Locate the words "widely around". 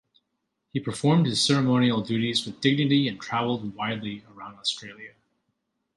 3.75-4.57